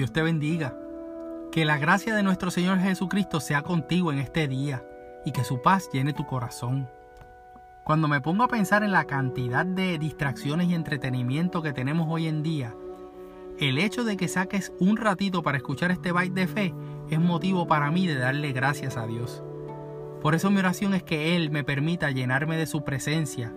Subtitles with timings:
[0.00, 0.74] Dios te bendiga.
[1.52, 4.82] Que la gracia de nuestro Señor Jesucristo sea contigo en este día
[5.26, 6.88] y que su paz llene tu corazón.
[7.84, 12.28] Cuando me pongo a pensar en la cantidad de distracciones y entretenimiento que tenemos hoy
[12.28, 12.74] en día,
[13.58, 16.74] el hecho de que saques un ratito para escuchar este byte de fe
[17.10, 19.42] es motivo para mí de darle gracias a Dios.
[20.22, 23.52] Por eso mi oración es que Él me permita llenarme de su presencia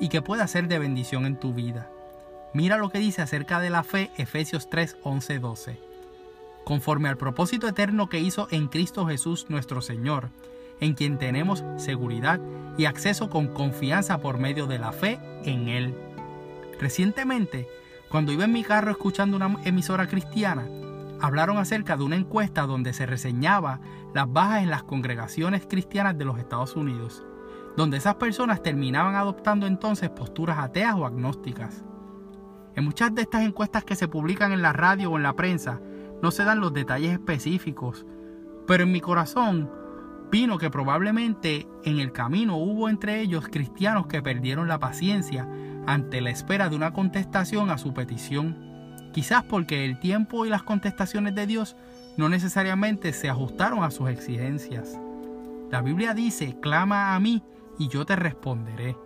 [0.00, 1.88] y que pueda ser de bendición en tu vida.
[2.54, 5.80] Mira lo que dice acerca de la fe Efesios 3, 11, 12.
[6.64, 10.30] Conforme al propósito eterno que hizo en Cristo Jesús nuestro Señor,
[10.78, 12.40] en quien tenemos seguridad
[12.78, 15.96] y acceso con confianza por medio de la fe en Él.
[16.78, 17.66] Recientemente,
[18.08, 20.68] cuando iba en mi carro escuchando una emisora cristiana,
[21.20, 23.80] hablaron acerca de una encuesta donde se reseñaba
[24.14, 27.24] las bajas en las congregaciones cristianas de los Estados Unidos,
[27.76, 31.82] donde esas personas terminaban adoptando entonces posturas ateas o agnósticas.
[32.76, 35.80] En muchas de estas encuestas que se publican en la radio o en la prensa
[36.22, 38.04] no se dan los detalles específicos,
[38.66, 39.70] pero en mi corazón
[40.30, 45.48] vino que probablemente en el camino hubo entre ellos cristianos que perdieron la paciencia
[45.86, 48.56] ante la espera de una contestación a su petición,
[49.12, 51.76] quizás porque el tiempo y las contestaciones de Dios
[52.16, 54.98] no necesariamente se ajustaron a sus exigencias.
[55.70, 57.42] La Biblia dice, clama a mí
[57.78, 58.96] y yo te responderé.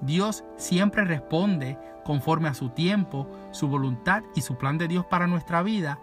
[0.00, 5.26] Dios siempre responde conforme a su tiempo, su voluntad y su plan de Dios para
[5.26, 5.98] nuestra vida,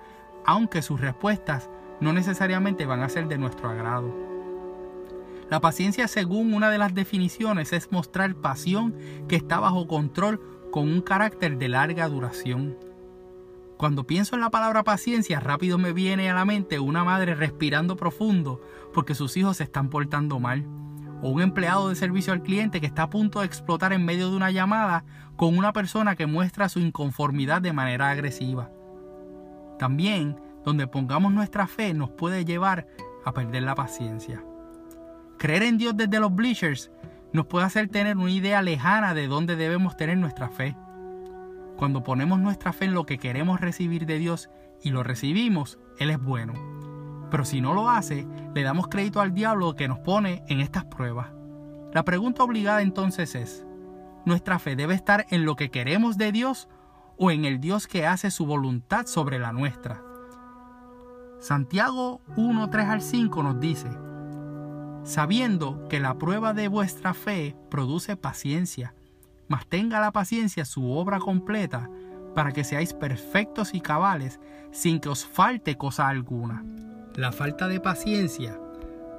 [0.46, 4.12] aunque sus respuestas no necesariamente van a ser de nuestro agrado.
[5.50, 8.96] La paciencia, según una de las definiciones, es mostrar pasión
[9.28, 12.78] que está bajo control con un carácter de larga duración.
[13.78, 17.98] Cuando pienso en la palabra paciencia, rápido me viene a la mente una madre respirando
[17.98, 18.62] profundo
[18.94, 20.66] porque sus hijos se están portando mal,
[21.22, 24.30] o un empleado de servicio al cliente que está a punto de explotar en medio
[24.30, 25.04] de una llamada
[25.36, 28.70] con una persona que muestra su inconformidad de manera agresiva.
[29.78, 32.88] También, donde pongamos nuestra fe nos puede llevar
[33.26, 34.44] a perder la paciencia.
[35.38, 36.92] Creer en Dios desde los bleachers
[37.34, 40.76] nos puede hacer tener una idea lejana de dónde debemos tener nuestra fe.
[41.78, 44.50] Cuando ponemos nuestra fe en lo que queremos recibir de Dios
[44.84, 46.71] y lo recibimos, Él es bueno.
[47.32, 50.86] Pero si no lo hace, le damos crédito al diablo que nos pone en estas
[50.86, 51.30] pruebas.
[51.94, 53.66] La pregunta obligada entonces es,
[54.26, 56.70] ¿nuestra fe debe estar en lo que queremos de Dios
[57.18, 60.04] o en el Dios que hace su voluntad sobre la nuestra?
[61.40, 63.90] Santiago 1, 3 al 5 nos dice,
[65.04, 68.94] sabiendo que la prueba de vuestra fe produce paciencia,
[69.48, 71.90] mas tenga la paciencia su obra completa,
[72.36, 74.40] para que seáis perfectos y cabales,
[74.72, 76.64] sin que os falte cosa alguna.
[77.18, 78.58] La falta de paciencia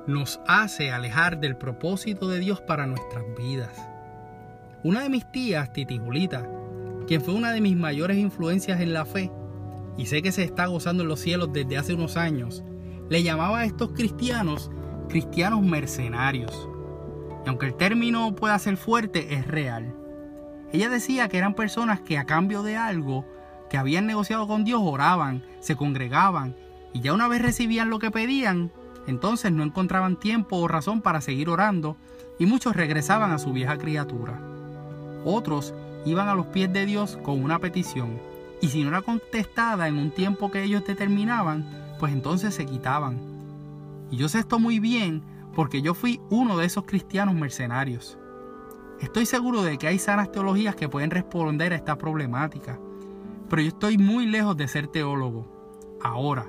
[0.06, 3.86] nos hace alejar del propósito de Dios para nuestras vidas.
[4.82, 6.48] Una de mis tías, Titi Julita,
[7.06, 9.30] quien fue una de mis mayores influencias en la fe,
[9.98, 12.64] y sé que se está gozando en los cielos desde hace unos años,
[13.10, 14.70] le llamaba a estos cristianos
[15.10, 16.70] cristianos mercenarios.
[17.44, 19.94] Y aunque el término pueda ser fuerte, es real.
[20.72, 23.26] Ella decía que eran personas que a cambio de algo
[23.68, 26.56] que habían negociado con Dios oraban, se congregaban
[26.92, 28.70] y ya una vez recibían lo que pedían,
[29.06, 31.96] entonces no encontraban tiempo o razón para seguir orando
[32.38, 34.40] y muchos regresaban a su vieja criatura.
[35.24, 38.18] Otros iban a los pies de Dios con una petición
[38.60, 41.66] y si no era contestada en un tiempo que ellos determinaban,
[41.98, 43.32] pues entonces se quitaban
[44.12, 45.22] y yo sé esto muy bien
[45.54, 48.18] porque yo fui uno de esos cristianos mercenarios.
[49.00, 52.78] Estoy seguro de que hay sanas teologías que pueden responder a esta problemática,
[53.48, 55.46] pero yo estoy muy lejos de ser teólogo.
[56.02, 56.46] Ahora,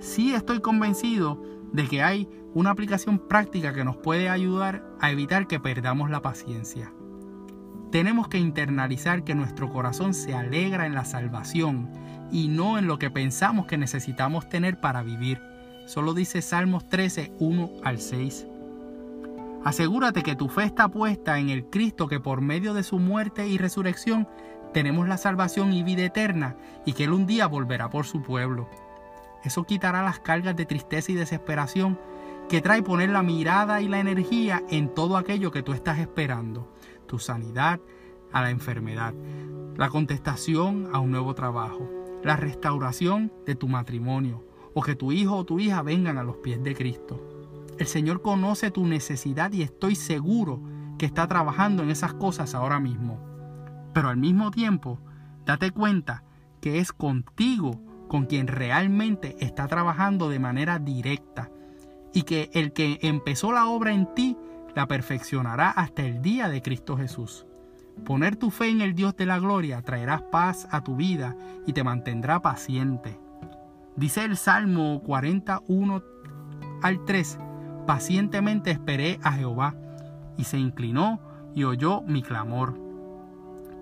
[0.00, 1.42] sí estoy convencido
[1.72, 6.22] de que hay una aplicación práctica que nos puede ayudar a evitar que perdamos la
[6.22, 6.92] paciencia.
[7.90, 11.90] Tenemos que internalizar que nuestro corazón se alegra en la salvación
[12.30, 15.40] y no en lo que pensamos que necesitamos tener para vivir.
[15.86, 18.46] Solo dice Salmos 13, 1 al 6.
[19.64, 23.48] Asegúrate que tu fe está puesta en el Cristo que por medio de su muerte
[23.48, 24.28] y resurrección
[24.72, 28.68] tenemos la salvación y vida eterna y que Él un día volverá por su pueblo.
[29.48, 31.98] Eso quitará las cargas de tristeza y desesperación
[32.50, 36.70] que trae poner la mirada y la energía en todo aquello que tú estás esperando,
[37.06, 37.80] tu sanidad
[38.30, 39.14] a la enfermedad,
[39.74, 41.88] la contestación a un nuevo trabajo,
[42.22, 46.36] la restauración de tu matrimonio, o que tu hijo o tu hija vengan a los
[46.36, 47.18] pies de Cristo.
[47.78, 50.60] El Señor conoce tu necesidad y estoy seguro
[50.98, 53.18] que está trabajando en esas cosas ahora mismo.
[53.94, 54.98] Pero al mismo tiempo,
[55.46, 56.22] date cuenta
[56.60, 61.50] que es contigo con quien realmente está trabajando de manera directa
[62.12, 64.36] y que el que empezó la obra en ti
[64.74, 67.46] la perfeccionará hasta el día de Cristo Jesús.
[68.04, 71.72] Poner tu fe en el Dios de la gloria traerá paz a tu vida y
[71.72, 73.18] te mantendrá paciente.
[73.96, 76.02] Dice el Salmo 41
[76.82, 77.38] al 3,
[77.86, 79.74] pacientemente esperé a Jehová,
[80.36, 81.20] y se inclinó
[81.54, 82.78] y oyó mi clamor.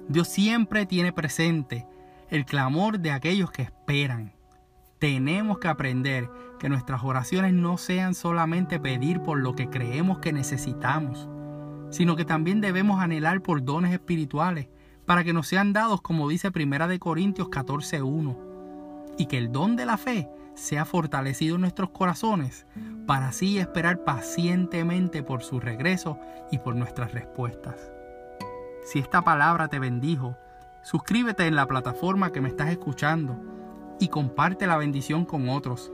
[0.08, 1.87] Dios siempre tiene presente
[2.31, 4.32] el clamor de aquellos que esperan.
[4.99, 10.32] Tenemos que aprender que nuestras oraciones no sean solamente pedir por lo que creemos que
[10.32, 11.28] necesitamos,
[11.90, 14.69] sino que también debemos anhelar por dones espirituales
[15.05, 18.37] para que nos sean dados como dice Primera de Corintios 14:1,
[19.19, 22.67] y que el don de la fe sea fortalecido en nuestros corazones
[23.06, 26.19] para así esperar pacientemente por su regreso
[26.50, 27.93] y por nuestras respuestas.
[28.84, 30.37] Si esta palabra te bendijo,
[30.86, 33.36] suscríbete en la plataforma que me estás escuchando
[33.98, 35.90] y comparte la bendición con otros,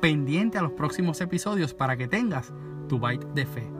[0.00, 2.50] pendiente a los próximos episodios para que tengas
[2.88, 3.70] tu bite de fe.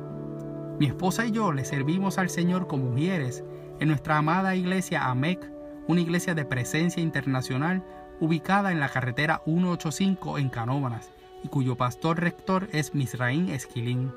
[0.78, 3.42] Mi esposa y yo le servimos al Señor como mujeres
[3.78, 5.50] en nuestra amada iglesia AMEC,
[5.88, 7.82] una iglesia de presencia internacional
[8.20, 11.10] ubicada en la carretera 185 en Canóvanas
[11.42, 14.12] y cuyo pastor rector es Misraín Esquilín.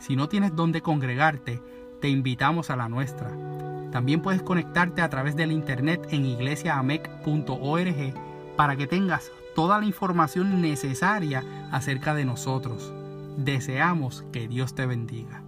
[0.00, 1.62] Si no tienes dónde congregarte,
[2.02, 3.30] te invitamos a la nuestra.
[3.92, 8.14] También puedes conectarte a través del internet en iglesiaamec.org
[8.56, 12.92] para que tengas toda la información necesaria acerca de nosotros.
[13.36, 15.42] Deseamos que Dios te bendiga.